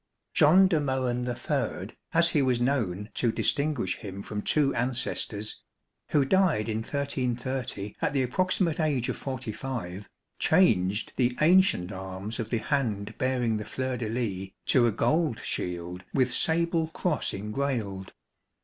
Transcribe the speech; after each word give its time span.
John 0.33 0.67
de 0.67 0.79
Mohun 0.81 1.25
the 1.25 1.35
third, 1.35 1.95
as 2.11 2.29
he 2.29 2.41
was 2.41 2.59
known 2.59 3.11
to 3.13 3.31
distinguish 3.31 3.97
him 3.97 4.23
from 4.23 4.41
two 4.41 4.73
ancestors, 4.73 5.61
who 6.09 6.25
died 6.25 6.67
in 6.67 6.77
1330 6.79 7.95
at 8.01 8.11
the 8.11 8.23
approximate 8.23 8.79
age 8.79 9.09
of 9.09 9.17
forty 9.17 9.51
five, 9.51 10.09
changed 10.39 11.13
the 11.17 11.37
ancient 11.39 11.91
arms 11.91 12.39
of 12.39 12.49
the 12.49 12.57
hand 12.57 13.15
bearing 13.19 13.57
the 13.57 13.63
fleur 13.65 13.95
de 13.95 14.09
lys 14.09 14.49
to 14.65 14.87
a 14.87 14.91
gold 14.91 15.37
shield 15.43 16.03
with 16.15 16.33
sable 16.33 16.87
cross 16.87 17.31
engrailed. 17.31 18.09